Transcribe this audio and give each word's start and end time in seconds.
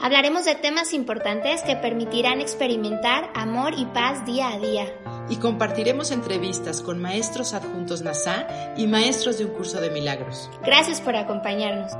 Hablaremos 0.00 0.44
de 0.44 0.54
temas 0.54 0.92
importantes 0.92 1.62
que 1.62 1.74
permitirán 1.74 2.40
experimentar 2.40 3.30
amor 3.34 3.72
y 3.76 3.86
paz 3.86 4.26
día 4.26 4.52
a 4.52 4.58
día. 4.58 4.84
Y 5.30 5.36
compartiremos 5.36 6.10
entrevistas 6.10 6.82
con 6.82 7.00
maestros 7.00 7.54
adjuntos 7.54 8.02
NASA 8.02 8.46
y 8.76 8.86
maestros 8.86 9.38
de 9.38 9.46
un 9.46 9.52
curso 9.52 9.80
de 9.80 9.90
milagros. 9.90 10.50
Gracias 10.62 11.00
por 11.00 11.16
acompañarnos. 11.16 11.92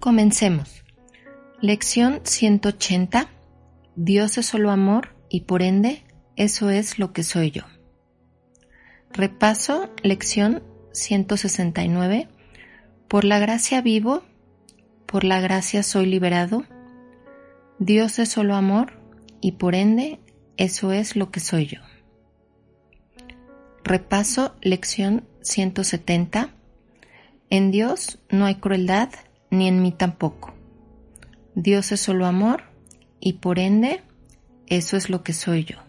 Comencemos. 0.00 0.84
Lección 1.60 2.20
180. 2.24 3.28
Dios 3.94 4.38
es 4.38 4.46
solo 4.46 4.70
amor 4.70 5.16
y 5.28 5.42
por 5.42 5.62
ende 5.62 6.04
eso 6.36 6.70
es 6.70 6.98
lo 6.98 7.12
que 7.12 7.24
soy 7.24 7.50
yo. 7.50 7.62
Repaso, 9.12 9.90
lección 10.02 10.62
169. 10.92 12.28
Por 13.08 13.24
la 13.24 13.38
gracia 13.38 13.80
vivo, 13.80 14.22
por 15.06 15.24
la 15.24 15.40
gracia 15.40 15.82
soy 15.82 16.06
liberado. 16.06 16.64
Dios 17.78 18.18
es 18.18 18.28
solo 18.30 18.54
amor 18.54 18.92
y 19.40 19.52
por 19.52 19.74
ende 19.74 20.20
eso 20.56 20.92
es 20.92 21.16
lo 21.16 21.30
que 21.30 21.40
soy 21.40 21.66
yo. 21.66 21.80
Repaso, 23.84 24.56
lección 24.62 25.28
170. 25.42 26.50
En 27.50 27.70
Dios 27.70 28.18
no 28.30 28.46
hay 28.46 28.56
crueldad, 28.56 29.10
ni 29.50 29.68
en 29.68 29.80
mí 29.80 29.92
tampoco. 29.92 30.54
Dios 31.54 31.92
es 31.92 32.00
solo 32.00 32.26
amor 32.26 32.64
y 33.20 33.34
por 33.34 33.58
ende 33.58 34.02
eso 34.66 34.96
es 34.96 35.08
lo 35.08 35.22
que 35.22 35.32
soy 35.32 35.64
yo. 35.64 35.85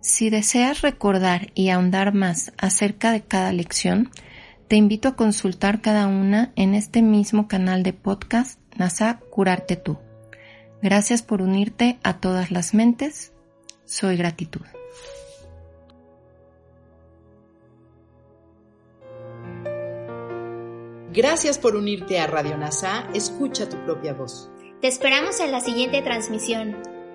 Si 0.00 0.30
deseas 0.30 0.82
recordar 0.82 1.50
y 1.54 1.70
ahondar 1.70 2.14
más 2.14 2.52
acerca 2.56 3.10
de 3.10 3.22
cada 3.22 3.52
lección, 3.52 4.10
te 4.68 4.76
invito 4.76 5.08
a 5.08 5.16
consultar 5.16 5.80
cada 5.80 6.06
una 6.06 6.52
en 6.54 6.74
este 6.74 7.02
mismo 7.02 7.48
canal 7.48 7.82
de 7.82 7.92
podcast 7.92 8.60
NASA 8.76 9.18
Curarte 9.30 9.76
Tú. 9.76 9.98
Gracias 10.82 11.22
por 11.22 11.42
unirte 11.42 11.98
a 12.04 12.20
todas 12.20 12.50
las 12.50 12.74
mentes. 12.74 13.32
Soy 13.84 14.16
gratitud. 14.16 14.62
Gracias 21.12 21.58
por 21.58 21.74
unirte 21.74 22.20
a 22.20 22.28
Radio 22.28 22.56
NASA. 22.56 23.08
Escucha 23.14 23.68
tu 23.68 23.82
propia 23.84 24.12
voz. 24.12 24.50
Te 24.80 24.86
esperamos 24.86 25.40
en 25.40 25.50
la 25.50 25.60
siguiente 25.60 26.02
transmisión. 26.02 26.76